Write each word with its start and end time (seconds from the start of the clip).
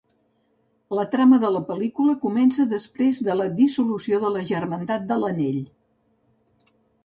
La 0.99 1.03
trama 1.15 1.37
de 1.43 1.51
la 1.55 1.61
pel·lícula 1.67 2.15
comença 2.23 2.67
després 2.73 3.21
de 3.29 3.37
la 3.43 3.47
dissolució 3.61 4.23
de 4.27 4.35
la 4.39 4.45
Germandat 4.55 5.09
de 5.15 5.23
l'Anell. 5.23 5.65